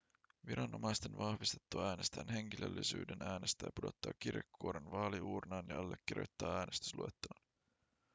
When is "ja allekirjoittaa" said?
5.69-6.57